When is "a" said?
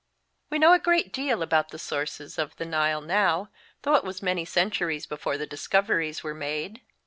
0.73-0.79